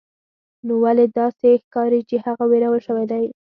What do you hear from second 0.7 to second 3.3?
ولې داسې ښکاري چې هغه ویرول شوی دی